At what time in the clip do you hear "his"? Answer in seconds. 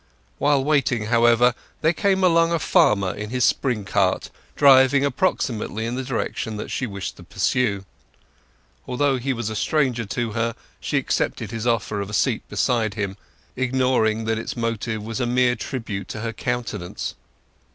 3.29-3.43, 11.51-11.67